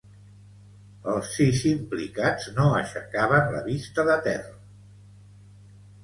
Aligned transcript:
Els 1.15 1.27
sis 1.33 1.59
implicats 1.71 2.47
no 2.55 2.65
aixecaven 2.77 3.51
la 3.57 3.61
vista 3.67 4.05
de 4.09 4.15
terra. 4.29 4.55